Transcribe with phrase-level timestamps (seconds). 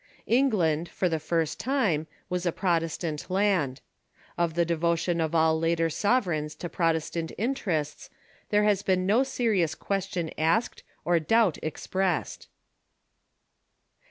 [0.25, 3.81] England, for the first time, was a Protestant land.
[4.35, 8.09] Of the devotion of all later sovereigns to Protestant interests
[8.49, 12.47] there has been no serious question asked or doubt expressed.